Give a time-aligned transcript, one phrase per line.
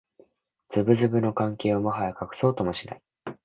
[0.69, 3.01] ズブズブの関係をもはや隠そうともしない